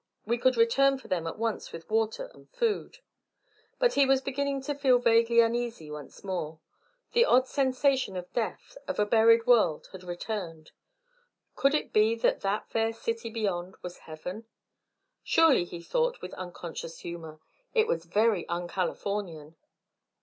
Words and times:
We 0.25 0.39
could 0.39 0.57
return 0.57 0.97
for 0.97 1.07
them 1.09 1.27
at 1.27 1.37
once 1.37 1.71
with 1.71 1.87
water 1.87 2.31
and 2.33 2.49
food." 2.49 3.01
But 3.77 3.93
he 3.93 4.07
was 4.07 4.19
beginning 4.19 4.61
to 4.63 4.73
feel 4.73 4.97
vaguely 4.97 5.41
uneasy 5.41 5.91
once 5.91 6.23
more. 6.23 6.59
The 7.13 7.23
odd 7.23 7.47
sensation 7.47 8.15
of 8.17 8.33
death, 8.33 8.75
of 8.87 8.97
a 8.97 9.05
buried 9.05 9.45
world, 9.45 9.89
had 9.91 10.03
returned. 10.03 10.71
Could 11.55 11.75
it 11.75 11.93
be 11.93 12.15
that 12.15 12.41
that 12.41 12.67
fair 12.67 12.93
city 12.93 13.29
beyond 13.29 13.75
was 13.83 13.99
heaven? 14.09 14.47
Surely, 15.23 15.65
he 15.65 15.83
thought 15.83 16.19
with 16.19 16.33
unconscious 16.33 17.01
humour, 17.01 17.39
it 17.75 17.85
was 17.85 18.05
very 18.05 18.49
un 18.49 18.67
Californian. 18.67 19.55